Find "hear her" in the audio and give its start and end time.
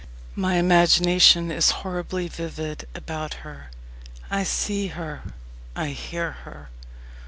5.89-6.69